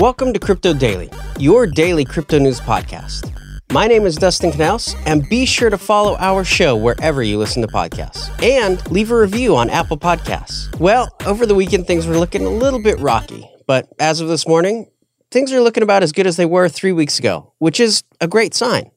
Welcome 0.00 0.34
to 0.34 0.38
Crypto 0.38 0.74
Daily, 0.74 1.08
your 1.38 1.66
daily 1.66 2.04
crypto 2.04 2.38
news 2.38 2.60
podcast. 2.60 3.32
My 3.72 3.86
name 3.86 4.04
is 4.04 4.16
Dustin 4.16 4.50
Knaus, 4.50 4.94
and 5.06 5.26
be 5.30 5.46
sure 5.46 5.70
to 5.70 5.78
follow 5.78 6.16
our 6.18 6.44
show 6.44 6.76
wherever 6.76 7.22
you 7.22 7.38
listen 7.38 7.62
to 7.62 7.68
podcasts. 7.68 8.30
And 8.42 8.86
leave 8.90 9.10
a 9.10 9.16
review 9.16 9.56
on 9.56 9.70
Apple 9.70 9.96
Podcasts. 9.96 10.78
Well, 10.78 11.16
over 11.24 11.46
the 11.46 11.54
weekend, 11.54 11.86
things 11.86 12.06
were 12.06 12.18
looking 12.18 12.44
a 12.44 12.50
little 12.50 12.82
bit 12.82 13.00
rocky, 13.00 13.48
but 13.66 13.88
as 13.98 14.20
of 14.20 14.28
this 14.28 14.46
morning, 14.46 14.86
things 15.30 15.50
are 15.50 15.62
looking 15.62 15.82
about 15.82 16.02
as 16.02 16.12
good 16.12 16.26
as 16.26 16.36
they 16.36 16.44
were 16.44 16.68
three 16.68 16.92
weeks 16.92 17.18
ago, 17.18 17.54
which 17.56 17.80
is 17.80 18.04
a 18.20 18.28
great 18.28 18.52
sign. 18.52 18.90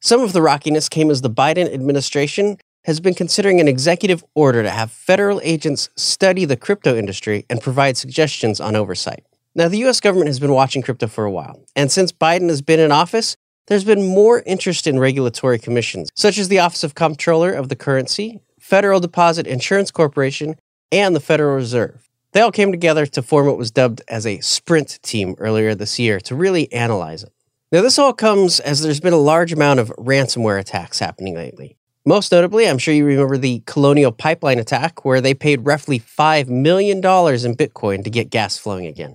Some 0.00 0.20
of 0.20 0.34
the 0.34 0.42
rockiness 0.42 0.90
came 0.90 1.10
as 1.10 1.22
the 1.22 1.30
Biden 1.30 1.72
administration 1.72 2.58
has 2.84 3.00
been 3.00 3.14
considering 3.14 3.58
an 3.58 3.68
executive 3.68 4.22
order 4.34 4.62
to 4.62 4.70
have 4.70 4.92
federal 4.92 5.40
agents 5.44 5.88
study 5.96 6.44
the 6.44 6.58
crypto 6.58 6.94
industry 6.94 7.46
and 7.48 7.62
provide 7.62 7.96
suggestions 7.96 8.60
on 8.60 8.76
oversight. 8.76 9.24
Now, 9.54 9.68
the 9.68 9.84
US 9.84 10.00
government 10.00 10.28
has 10.28 10.40
been 10.40 10.54
watching 10.54 10.80
crypto 10.80 11.06
for 11.06 11.24
a 11.24 11.30
while, 11.30 11.62
and 11.76 11.92
since 11.92 12.10
Biden 12.10 12.48
has 12.48 12.62
been 12.62 12.80
in 12.80 12.90
office, 12.90 13.36
there's 13.66 13.84
been 13.84 14.06
more 14.06 14.42
interest 14.46 14.86
in 14.86 14.98
regulatory 14.98 15.58
commissions, 15.58 16.10
such 16.16 16.38
as 16.38 16.48
the 16.48 16.58
Office 16.58 16.82
of 16.82 16.94
Comptroller 16.94 17.52
of 17.52 17.68
the 17.68 17.76
Currency, 17.76 18.40
Federal 18.58 18.98
Deposit 18.98 19.46
Insurance 19.46 19.90
Corporation, 19.90 20.56
and 20.90 21.14
the 21.14 21.20
Federal 21.20 21.54
Reserve. 21.54 22.08
They 22.32 22.40
all 22.40 22.50
came 22.50 22.70
together 22.70 23.04
to 23.06 23.22
form 23.22 23.46
what 23.46 23.58
was 23.58 23.70
dubbed 23.70 24.00
as 24.08 24.26
a 24.26 24.40
sprint 24.40 24.98
team 25.02 25.34
earlier 25.38 25.74
this 25.74 25.98
year 25.98 26.18
to 26.20 26.34
really 26.34 26.72
analyze 26.72 27.22
it. 27.22 27.32
Now, 27.70 27.82
this 27.82 27.98
all 27.98 28.14
comes 28.14 28.58
as 28.58 28.80
there's 28.80 29.00
been 29.00 29.12
a 29.12 29.18
large 29.18 29.52
amount 29.52 29.80
of 29.80 29.88
ransomware 29.98 30.58
attacks 30.58 30.98
happening 30.98 31.34
lately. 31.34 31.76
Most 32.04 32.32
notably, 32.32 32.68
I'm 32.68 32.78
sure 32.78 32.94
you 32.94 33.04
remember 33.04 33.38
the 33.38 33.62
Colonial 33.66 34.12
Pipeline 34.12 34.58
attack, 34.58 35.04
where 35.04 35.20
they 35.20 35.34
paid 35.34 35.66
roughly 35.66 36.00
$5 36.00 36.48
million 36.48 36.98
in 36.98 37.02
Bitcoin 37.02 38.02
to 38.02 38.10
get 38.10 38.30
gas 38.30 38.58
flowing 38.58 38.86
again. 38.86 39.14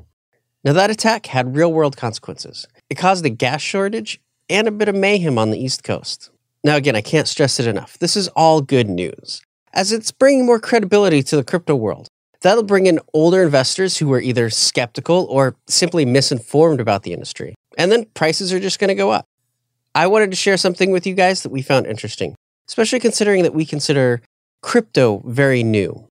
Now, 0.68 0.74
that 0.74 0.90
attack 0.90 1.28
had 1.28 1.56
real 1.56 1.72
world 1.72 1.96
consequences. 1.96 2.68
It 2.90 2.96
caused 2.96 3.26
a 3.26 3.30
gas 3.30 3.62
shortage 3.62 4.20
and 4.50 4.68
a 4.68 4.72
bit 4.72 4.90
of 4.90 4.96
mayhem 4.96 5.38
on 5.38 5.50
the 5.50 5.58
East 5.58 5.82
Coast. 5.82 6.30
Now, 6.62 6.76
again, 6.76 6.94
I 6.94 7.00
can't 7.00 7.30
stress 7.30 7.58
it 7.58 7.68
enough. 7.68 7.98
This 8.00 8.18
is 8.18 8.28
all 8.36 8.60
good 8.60 8.90
news, 8.90 9.42
as 9.72 9.94
it's 9.94 10.12
bringing 10.12 10.46
more 10.46 10.60
credibility 10.60 11.24
to 11.24 11.38
the 11.38 11.44
crypto 11.46 11.74
world. 11.74 12.10
That'll 12.42 12.64
bring 12.64 12.86
in 12.86 13.00
older 13.14 13.44
investors 13.44 13.96
who 13.96 14.10
were 14.10 14.20
either 14.20 14.50
skeptical 14.50 15.26
or 15.30 15.56
simply 15.68 16.04
misinformed 16.04 16.82
about 16.82 17.04
the 17.04 17.14
industry. 17.14 17.56
And 17.78 17.90
then 17.90 18.04
prices 18.14 18.52
are 18.52 18.60
just 18.60 18.78
going 18.78 18.90
to 18.90 18.94
go 18.94 19.10
up. 19.10 19.24
I 19.96 20.08
wanted 20.08 20.32
to 20.32 20.36
share 20.36 20.58
something 20.58 20.92
with 20.92 21.08
you 21.08 21.14
guys 21.14 21.44
that 21.44 21.50
we 21.50 21.62
found 21.62 21.88
interesting, 21.88 22.36
especially 22.68 23.00
considering 23.00 23.44
that 23.44 23.56
we 23.56 23.66
consider 23.66 24.22
crypto 24.62 25.22
very 25.24 25.64
new. 25.64 26.10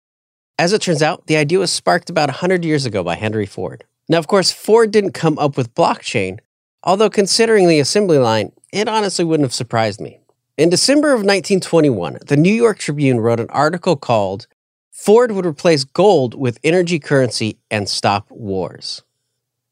As 0.58 0.72
it 0.72 0.80
turns 0.80 1.02
out, 1.02 1.26
the 1.26 1.36
idea 1.36 1.58
was 1.58 1.70
sparked 1.70 2.08
about 2.08 2.30
100 2.30 2.64
years 2.64 2.86
ago 2.86 3.04
by 3.04 3.16
Henry 3.16 3.44
Ford. 3.44 3.84
Now, 4.08 4.18
of 4.18 4.28
course, 4.28 4.52
Ford 4.52 4.90
didn't 4.90 5.12
come 5.12 5.38
up 5.38 5.56
with 5.56 5.74
blockchain, 5.74 6.38
although 6.82 7.10
considering 7.10 7.68
the 7.68 7.80
assembly 7.80 8.18
line, 8.18 8.52
it 8.72 8.88
honestly 8.88 9.24
wouldn't 9.24 9.44
have 9.44 9.54
surprised 9.54 10.00
me. 10.00 10.20
In 10.56 10.70
December 10.70 11.08
of 11.08 11.20
1921, 11.20 12.18
the 12.26 12.36
New 12.36 12.52
York 12.52 12.78
Tribune 12.78 13.20
wrote 13.20 13.40
an 13.40 13.50
article 13.50 13.96
called 13.96 14.46
Ford 14.90 15.32
would 15.32 15.44
replace 15.44 15.84
gold 15.84 16.34
with 16.34 16.58
energy 16.64 16.98
currency 16.98 17.58
and 17.70 17.88
stop 17.88 18.30
wars. 18.30 19.02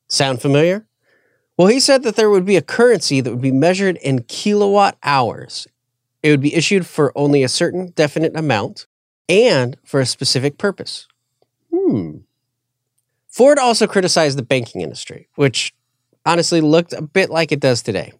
Sound 0.08 0.42
familiar? 0.42 0.86
Well, 1.56 1.68
he 1.68 1.80
said 1.80 2.02
that 2.02 2.16
there 2.16 2.28
would 2.28 2.44
be 2.44 2.56
a 2.56 2.62
currency 2.62 3.20
that 3.20 3.30
would 3.30 3.40
be 3.40 3.52
measured 3.52 3.96
in 3.98 4.24
kilowatt 4.24 4.98
hours. 5.02 5.66
It 6.22 6.30
would 6.30 6.40
be 6.40 6.54
issued 6.54 6.86
for 6.86 7.12
only 7.16 7.42
a 7.42 7.48
certain 7.48 7.92
definite 7.96 8.36
amount 8.36 8.86
and 9.28 9.76
for 9.84 10.00
a 10.00 10.06
specific 10.06 10.58
purpose. 10.58 11.06
Hmm. 11.72 12.18
Ford 13.34 13.58
also 13.58 13.88
criticized 13.88 14.38
the 14.38 14.44
banking 14.44 14.80
industry, 14.80 15.26
which 15.34 15.74
honestly 16.24 16.60
looked 16.60 16.92
a 16.92 17.02
bit 17.02 17.30
like 17.30 17.50
it 17.50 17.58
does 17.58 17.82
today. 17.82 18.12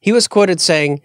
He 0.00 0.10
was 0.10 0.26
quoted 0.26 0.60
saying, 0.60 1.02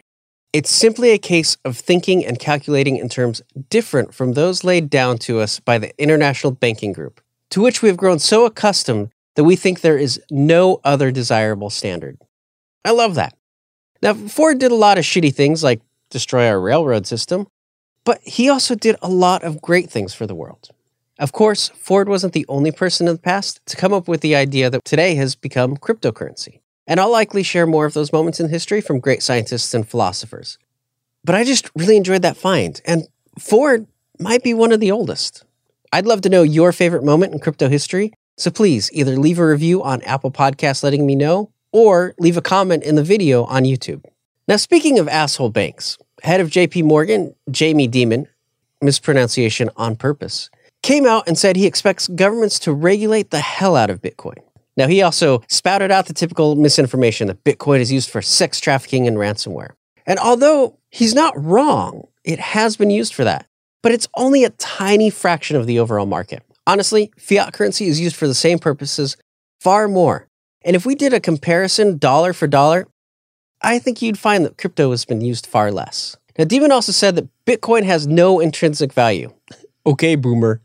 It's 0.52 0.72
simply 0.72 1.12
a 1.12 1.20
case 1.20 1.56
of 1.64 1.78
thinking 1.78 2.26
and 2.26 2.40
calculating 2.40 2.98
in 2.98 3.08
terms 3.08 3.44
different 3.70 4.16
from 4.16 4.34
those 4.34 4.64
laid 4.64 4.90
down 4.90 5.20
to 5.20 5.42
us 5.42 5.60
by 5.60 5.78
the 5.78 5.96
International 6.02 6.54
Banking 6.54 6.92
Group, 6.92 7.22
to 7.52 7.62
which 7.62 7.84
we 7.84 7.88
have 7.88 7.98
grown 7.98 8.18
so 8.18 8.48
accustomed 8.48 9.12
that 9.36 9.44
we 9.44 9.56
think 9.56 9.82
there 9.82 10.00
is 10.00 10.20
no 10.32 10.82
other 10.84 11.12
desirable 11.12 11.70
standard. 11.70 12.18
I 12.84 12.94
love 12.94 13.14
that. 13.14 13.38
Now, 14.02 14.16
Ford 14.16 14.58
did 14.58 14.72
a 14.72 14.76
lot 14.76 14.98
of 14.98 15.04
shitty 15.04 15.36
things 15.36 15.64
like 15.64 15.82
destroy 16.10 16.48
our 16.48 16.60
railroad 16.60 17.06
system, 17.06 17.46
but 18.06 18.22
he 18.24 18.50
also 18.50 18.74
did 18.74 18.96
a 19.04 19.08
lot 19.08 19.44
of 19.44 19.62
great 19.62 19.92
things 19.92 20.16
for 20.16 20.26
the 20.26 20.34
world. 20.34 20.72
Of 21.18 21.32
course, 21.32 21.70
Ford 21.70 22.10
wasn't 22.10 22.34
the 22.34 22.46
only 22.50 22.72
person 22.72 23.08
in 23.08 23.16
the 23.16 23.22
past 23.22 23.66
to 23.68 23.78
come 23.78 23.94
up 23.94 24.08
with 24.08 24.20
the 24.22 24.36
idea 24.36 24.70
that 24.70 24.84
today 24.84 25.16
has 25.16 25.36
become 25.36 25.78
cryptocurrency. 25.78 26.60
And 26.88 27.00
I'll 27.00 27.12
likely 27.12 27.42
share 27.42 27.66
more 27.66 27.86
of 27.86 27.94
those 27.94 28.12
moments 28.12 28.40
in 28.40 28.50
history 28.50 28.82
from 28.82 29.00
great 29.00 29.24
scientists 29.24 29.74
and 29.74 29.88
philosophers. 29.88 30.58
But 31.24 31.36
I 31.36 31.44
just 31.44 31.72
really 31.76 31.98
enjoyed 31.98 32.22
that 32.22 32.38
find, 32.38 32.82
and 32.86 33.08
Ford 33.40 33.88
might 34.20 34.44
be 34.44 34.54
one 34.54 34.72
of 34.72 34.80
the 34.80 34.92
oldest. 34.92 35.46
I'd 35.92 36.06
love 36.06 36.22
to 36.22 36.30
know 36.30 36.44
your 36.44 36.72
favorite 36.72 37.04
moment 37.04 37.34
in 37.34 37.40
crypto 37.40 37.70
history, 37.70 38.14
so 38.38 38.52
please 38.52 38.92
either 38.92 39.16
leave 39.18 39.40
a 39.40 39.48
review 39.48 39.82
on 39.82 40.02
Apple 40.02 40.32
Podcasts 40.32 40.84
letting 40.84 41.06
me 41.06 41.16
know, 41.16 41.50
or 41.72 42.14
leave 42.20 42.38
a 42.38 42.42
comment 42.42 42.84
in 42.84 42.96
the 42.96 43.04
video 43.04 43.46
on 43.46 43.64
YouTube. 43.64 44.04
Now, 44.48 44.58
speaking 44.58 45.00
of 45.00 45.08
asshole 45.08 45.50
banks, 45.50 45.98
head 46.24 46.42
of 46.42 46.50
JP 46.50 46.84
Morgan, 46.84 47.34
Jamie 47.50 47.90
Dimon, 47.90 48.28
mispronunciation 48.82 49.70
on 49.76 49.96
purpose, 49.96 50.50
came 50.86 51.08
out 51.08 51.28
and 51.28 51.36
said 51.36 51.56
he 51.56 51.66
expects 51.66 52.08
governments 52.08 52.60
to 52.60 52.72
regulate 52.72 53.32
the 53.32 53.40
hell 53.40 53.76
out 53.76 53.90
of 53.90 54.04
Bitcoin. 54.04 54.38
Now, 54.78 54.88
he 54.88 55.02
also 55.02 55.42
spouted 55.50 55.90
out 55.90 56.06
the 56.06 56.14
typical 56.14 56.56
misinformation 56.56 57.28
that 57.28 57.44
Bitcoin 57.44 57.80
is 57.80 57.92
used 57.92 58.08
for 58.08 58.22
sex 58.22 58.60
trafficking 58.60 59.08
and 59.08 59.18
ransomware. 59.18 59.72
And 60.06 60.20
although 60.20 60.78
he's 60.92 61.16
not 61.16 61.34
wrong, 61.44 62.08
it 62.24 62.38
has 62.38 62.78
been 62.78 62.92
used 62.92 63.16
for 63.16 63.24
that, 63.24 63.48
but 63.82 63.94
it's 63.94 64.08
only 64.16 64.44
a 64.44 64.52
tiny 64.52 65.10
fraction 65.10 65.58
of 65.58 65.66
the 65.66 65.80
overall 65.80 66.06
market. 66.06 66.44
Honestly, 66.68 67.12
fiat 67.18 67.52
currency 67.54 67.88
is 67.88 68.00
used 68.00 68.16
for 68.16 68.28
the 68.28 68.36
same 68.36 68.60
purposes 68.60 69.18
far 69.60 69.88
more. 69.88 70.28
And 70.64 70.76
if 70.76 70.86
we 70.86 70.94
did 70.94 71.16
a 71.16 71.20
comparison 71.20 71.98
dollar 71.98 72.32
for 72.32 72.46
dollar, 72.46 72.86
I 73.60 73.80
think 73.80 74.04
you'd 74.04 74.20
find 74.20 74.46
that 74.46 74.60
crypto 74.60 74.92
has 74.92 75.04
been 75.04 75.22
used 75.22 75.48
far 75.48 75.72
less. 75.72 76.16
Now, 76.38 76.46
Dimon 76.46 76.70
also 76.70 76.92
said 76.92 77.16
that 77.16 77.30
Bitcoin 77.48 77.86
has 77.86 78.06
no 78.06 78.40
intrinsic 78.40 78.94
value. 78.94 79.34
okay, 79.88 80.16
boomer. 80.16 80.62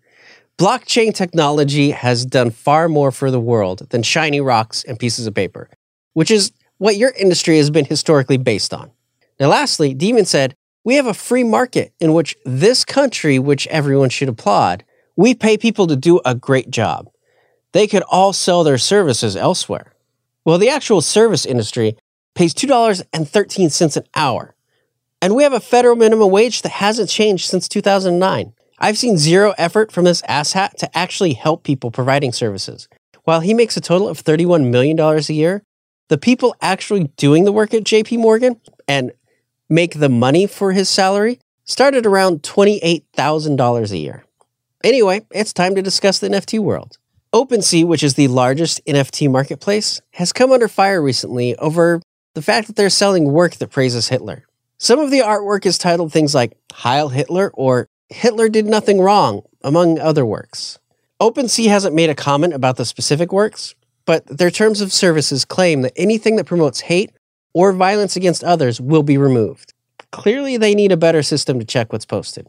Blockchain 0.61 1.15
technology 1.15 1.91
has 1.91 2.27
done 2.27 2.51
far 2.51 2.87
more 2.87 3.11
for 3.11 3.31
the 3.31 3.41
world 3.41 3.89
than 3.89 4.03
shiny 4.03 4.43
rocks 4.43 4.85
and 4.85 4.99
pieces 4.99 5.27
of 5.27 5.35
paper, 5.35 5.71
which 6.13 6.31
is 6.31 6.53
what 6.77 6.99
your 6.99 7.15
industry 7.19 7.57
has 7.57 7.71
been 7.71 7.87
historically 7.87 8.37
based 8.37 8.75
on. 8.75 8.91
Now, 9.41 9.49
lastly, 9.49 9.95
Dimon 9.95 10.27
said, 10.27 10.55
We 10.85 10.97
have 10.97 11.07
a 11.07 11.15
free 11.15 11.45
market 11.45 11.95
in 11.99 12.13
which 12.13 12.37
this 12.45 12.85
country, 12.85 13.39
which 13.39 13.67
everyone 13.69 14.11
should 14.11 14.29
applaud, 14.29 14.85
we 15.17 15.35
pay 15.35 15.57
people 15.57 15.87
to 15.87 15.97
do 15.97 16.21
a 16.27 16.35
great 16.35 16.71
job. 16.71 17.09
They 17.73 17.87
could 17.87 18.03
all 18.03 18.35
sell 18.35 18.63
their 18.63 18.77
services 18.77 19.37
elsewhere. 19.37 19.95
Well, 20.45 20.59
the 20.59 20.69
actual 20.69 21.01
service 21.01 21.47
industry 21.47 21.97
pays 22.35 22.53
$2.13 22.53 23.97
an 23.97 24.05
hour. 24.15 24.55
And 25.23 25.35
we 25.35 25.43
have 25.43 25.55
a 25.55 25.61
federal 25.61 25.97
minimum 25.97 26.31
wage 26.31 26.61
that 26.61 26.73
hasn't 26.73 27.09
changed 27.09 27.49
since 27.49 27.67
2009. 27.67 28.53
I've 28.81 28.97
seen 28.97 29.19
zero 29.19 29.53
effort 29.59 29.93
from 29.93 30.05
this 30.05 30.23
asshat 30.23 30.77
to 30.77 30.97
actually 30.97 31.35
help 31.35 31.65
people 31.65 31.91
providing 31.91 32.33
services. 32.33 32.89
While 33.25 33.41
he 33.41 33.53
makes 33.53 33.77
a 33.77 33.81
total 33.81 34.09
of 34.09 34.25
$31 34.25 34.71
million 34.71 34.99
a 34.99 35.21
year, 35.33 35.63
the 36.09 36.17
people 36.17 36.57
actually 36.63 37.05
doing 37.17 37.45
the 37.45 37.53
work 37.53 37.75
at 37.75 37.85
JP 37.85 38.19
Morgan 38.19 38.59
and 38.89 39.13
make 39.69 39.99
the 39.99 40.09
money 40.09 40.47
for 40.47 40.73
his 40.73 40.89
salary 40.89 41.39
started 41.65 42.07
around 42.07 42.43
$28,000 42.43 43.91
a 43.91 43.99
year. 43.99 44.25
Anyway, 44.83 45.27
it's 45.31 45.53
time 45.53 45.75
to 45.75 45.83
discuss 45.83 46.19
the 46.19 46.29
NFT 46.29 46.59
world. 46.59 46.97
OpenSea, 47.35 47.87
which 47.87 48.03
is 48.03 48.15
the 48.15 48.29
largest 48.29 48.85
NFT 48.87 49.31
marketplace, 49.31 50.01
has 50.13 50.33
come 50.33 50.51
under 50.51 50.69
fire 50.69 51.03
recently 51.03 51.55
over 51.57 52.01
the 52.35 52.43
fact 52.43 52.67
that 52.67 52.77
they're 52.77 52.91
selling 52.91 53.31
work 53.31 53.57
that 53.57 53.71
praises 53.71 54.09
Hitler. 54.09 54.45
Some 54.79 54.99
of 54.99 55.11
the 55.11 55.21
artwork 55.21 55.67
is 55.67 55.77
titled 55.77 56.13
things 56.13 56.35
like 56.35 56.57
Heil 56.73 57.11
Hitler 57.11 57.51
or 57.55 57.87
Hitler 58.11 58.49
did 58.49 58.67
nothing 58.67 59.01
wrong, 59.01 59.43
among 59.63 59.99
other 59.99 60.27
works. 60.27 60.79
OpenSea 61.21 61.69
hasn't 61.69 61.95
made 61.95 62.11
a 62.11 62.15
comment 62.15 62.55
about 62.55 62.77
the 62.77 62.85
specific 62.85 63.33
works, 63.33 63.75
but 64.05 64.27
their 64.27 64.51
terms 64.51 64.81
of 64.81 64.93
services 64.93 65.45
claim 65.45 65.83
that 65.83 65.93
anything 65.97 66.37
that 66.37 66.47
promotes 66.47 66.81
hate 66.81 67.13
or 67.53 67.73
violence 67.73 68.17
against 68.17 68.43
others 68.43 68.81
will 68.81 69.03
be 69.03 69.17
removed. 69.17 69.75
Clearly, 70.11 70.57
they 70.57 70.75
need 70.75 70.93
a 70.93 70.97
better 70.97 71.23
system 71.23 71.59
to 71.59 71.65
check 71.65 71.93
what's 71.93 72.05
posted. 72.05 72.47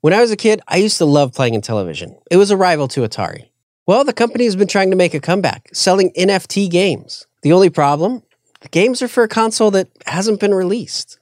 When 0.00 0.14
I 0.14 0.20
was 0.20 0.30
a 0.30 0.36
kid, 0.36 0.60
I 0.68 0.76
used 0.76 0.98
to 0.98 1.04
love 1.04 1.34
playing 1.34 1.54
Intellivision. 1.54 2.16
It 2.30 2.36
was 2.36 2.50
a 2.50 2.56
rival 2.56 2.88
to 2.88 3.00
Atari. 3.00 3.48
Well, 3.86 4.04
the 4.04 4.12
company 4.12 4.44
has 4.44 4.56
been 4.56 4.68
trying 4.68 4.90
to 4.90 4.96
make 4.96 5.12
a 5.12 5.20
comeback, 5.20 5.68
selling 5.72 6.12
NFT 6.12 6.70
games. 6.70 7.26
The 7.42 7.52
only 7.52 7.68
problem? 7.68 8.22
The 8.60 8.68
games 8.68 9.02
are 9.02 9.08
for 9.08 9.22
a 9.22 9.28
console 9.28 9.70
that 9.72 9.88
hasn't 10.06 10.40
been 10.40 10.54
released. 10.54 11.17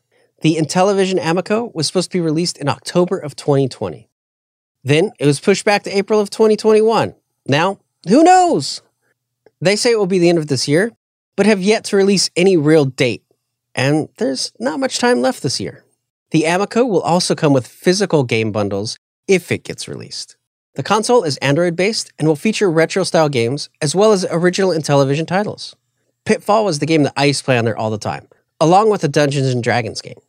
The 0.46 0.58
Intellivision 0.58 1.18
Amico 1.20 1.72
was 1.74 1.88
supposed 1.88 2.12
to 2.12 2.18
be 2.18 2.20
released 2.20 2.56
in 2.56 2.68
October 2.68 3.18
of 3.18 3.34
2020. 3.34 4.08
Then 4.84 5.10
it 5.18 5.26
was 5.26 5.40
pushed 5.40 5.64
back 5.64 5.82
to 5.82 5.90
April 5.90 6.20
of 6.20 6.30
2021. 6.30 7.16
Now, 7.48 7.80
who 8.08 8.22
knows? 8.22 8.80
They 9.60 9.74
say 9.74 9.90
it 9.90 9.98
will 9.98 10.06
be 10.06 10.20
the 10.20 10.28
end 10.28 10.38
of 10.38 10.46
this 10.46 10.68
year, 10.68 10.92
but 11.34 11.46
have 11.46 11.60
yet 11.60 11.82
to 11.86 11.96
release 11.96 12.30
any 12.36 12.56
real 12.56 12.84
date, 12.84 13.24
and 13.74 14.08
there's 14.18 14.52
not 14.60 14.78
much 14.78 15.00
time 15.00 15.20
left 15.20 15.42
this 15.42 15.58
year. 15.58 15.84
The 16.30 16.44
Amico 16.44 16.84
will 16.84 17.02
also 17.02 17.34
come 17.34 17.52
with 17.52 17.66
physical 17.66 18.22
game 18.22 18.52
bundles 18.52 19.00
if 19.26 19.50
it 19.50 19.64
gets 19.64 19.88
released. 19.88 20.36
The 20.76 20.84
console 20.84 21.24
is 21.24 21.38
Android 21.38 21.74
based 21.74 22.12
and 22.20 22.28
will 22.28 22.36
feature 22.36 22.70
retro 22.70 23.02
style 23.02 23.28
games 23.28 23.68
as 23.82 23.96
well 23.96 24.12
as 24.12 24.24
original 24.30 24.70
Intellivision 24.70 25.26
titles. 25.26 25.74
Pitfall 26.24 26.64
was 26.64 26.78
the 26.78 26.86
game 26.86 27.02
that 27.02 27.14
I 27.16 27.24
used 27.24 27.40
to 27.40 27.44
play 27.46 27.58
on 27.58 27.64
there 27.64 27.76
all 27.76 27.90
the 27.90 27.98
time, 27.98 28.28
along 28.60 28.90
with 28.90 29.00
the 29.00 29.08
Dungeons 29.08 29.48
and 29.48 29.60
Dragons 29.60 30.00
game. 30.00 30.20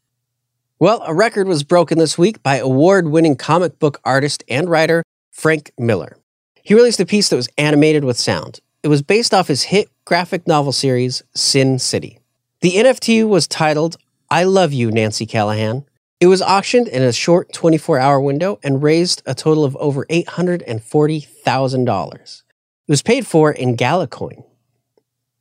Well, 0.79 1.01
a 1.07 1.13
record 1.13 1.47
was 1.47 1.63
broken 1.63 1.97
this 1.97 2.19
week 2.19 2.43
by 2.43 2.57
award 2.57 3.07
winning 3.07 3.35
comic 3.35 3.79
book 3.79 3.99
artist 4.03 4.43
and 4.47 4.69
writer 4.69 5.01
Frank 5.31 5.71
Miller. 5.79 6.19
He 6.61 6.75
released 6.75 6.99
a 6.99 7.05
piece 7.05 7.29
that 7.29 7.35
was 7.35 7.49
animated 7.57 8.03
with 8.03 8.19
sound. 8.19 8.59
It 8.83 8.89
was 8.89 9.01
based 9.01 9.33
off 9.33 9.47
his 9.47 9.63
hit 9.63 9.89
graphic 10.05 10.45
novel 10.45 10.71
series, 10.71 11.23
Sin 11.33 11.79
City. 11.79 12.19
The 12.61 12.73
NFT 12.73 13.27
was 13.27 13.47
titled 13.47 13.97
I 14.29 14.43
Love 14.43 14.71
You, 14.71 14.91
Nancy 14.91 15.25
Callahan. 15.25 15.83
It 16.19 16.27
was 16.27 16.43
auctioned 16.43 16.87
in 16.87 17.01
a 17.01 17.11
short 17.11 17.51
24 17.53 17.97
hour 17.97 18.21
window 18.21 18.59
and 18.61 18.83
raised 18.83 19.23
a 19.25 19.33
total 19.33 19.65
of 19.65 19.75
over 19.77 20.05
$840,000. 20.05 22.13
It 22.13 22.43
was 22.87 23.01
paid 23.01 23.25
for 23.25 23.51
in 23.51 23.75
Galacoin. 23.75 24.43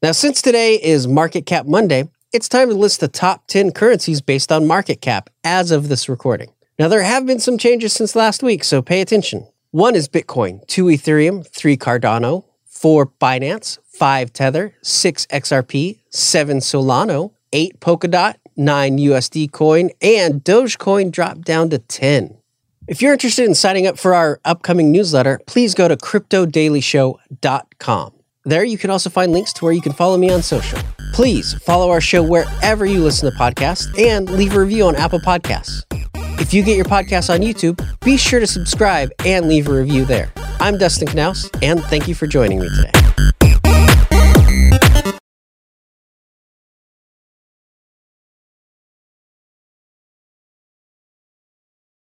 Now, 0.03 0.13
since 0.13 0.41
today 0.41 0.77
is 0.77 1.07
Market 1.07 1.45
Cap 1.45 1.67
Monday, 1.67 2.09
it's 2.37 2.49
time 2.51 2.69
to 2.69 2.75
list 2.75 3.01
the 3.01 3.09
top 3.09 3.47
10 3.47 3.73
currencies 3.73 4.21
based 4.21 4.53
on 4.53 4.67
market 4.67 5.01
cap 5.01 5.31
as 5.43 5.71
of 5.71 5.89
this 5.89 6.07
recording. 6.07 6.53
Now, 6.79 6.87
there 6.87 7.03
have 7.03 7.25
been 7.25 7.41
some 7.41 7.57
changes 7.57 7.95
since 7.95 8.15
last 8.15 8.43
week, 8.43 8.63
so 8.63 8.83
pay 8.83 9.01
attention. 9.01 9.47
One 9.71 9.95
is 9.95 10.07
Bitcoin, 10.07 10.61
two 10.67 10.85
Ethereum, 10.85 11.47
three 11.47 11.79
Cardano, 11.79 12.45
four 12.67 13.07
Binance, 13.07 13.79
five 13.87 14.35
Tether, 14.35 14.75
six 14.83 15.25
XRP, 15.29 16.01
seven 16.11 16.59
Solana, 16.59 17.33
eight 17.55 17.81
Polkadot, 17.81 18.35
nine 18.55 18.99
USD 18.99 19.51
coin, 19.51 19.89
and 20.03 20.45
Dogecoin 20.45 21.11
dropped 21.11 21.41
down 21.41 21.71
to 21.71 21.79
10. 21.79 22.37
If 22.87 23.01
you're 23.01 23.15
interested 23.15 23.47
in 23.47 23.55
signing 23.55 23.87
up 23.87 23.97
for 23.97 24.15
our 24.15 24.43
upcoming 24.45 24.93
newsletter, 24.93 25.41
please 25.47 25.75
go 25.75 25.89
to 25.89 25.97
cryptodailyshow.com. 25.97 28.16
There 28.47 28.63
you 28.63 28.79
can 28.79 28.91
also 28.91 29.11
find 29.11 29.33
links 29.33 29.53
to 29.55 29.65
where 29.65 29.75
you 29.75 29.83
can 29.83 29.93
follow 29.93 30.17
me 30.17 30.31
on 30.31 30.41
social. 30.41 30.79
Please 31.13 31.55
follow 31.65 31.91
our 31.91 32.01
show 32.01 32.23
wherever 32.23 32.87
you 32.87 33.03
listen 33.03 33.29
to 33.29 33.37
podcasts 33.37 33.87
and 34.01 34.31
leave 34.31 34.55
a 34.55 34.61
review 34.61 34.87
on 34.87 34.95
Apple 34.95 35.19
Podcasts. 35.19 35.83
If 36.41 36.55
you 36.55 36.63
get 36.63 36.77
your 36.77 36.85
podcast 36.85 37.29
on 37.29 37.41
YouTube, 37.41 37.85
be 38.05 38.17
sure 38.17 38.39
to 38.39 38.47
subscribe 38.47 39.11
and 39.25 39.49
leave 39.49 39.67
a 39.67 39.73
review 39.73 40.05
there. 40.05 40.31
I'm 40.61 40.79
Dustin 40.79 41.09
Knaus, 41.09 41.51
and 41.61 41.83
thank 41.87 42.07
you 42.07 42.15
for 42.15 42.29
joining 42.29 42.61
me 42.61 42.69
today. 42.69 43.06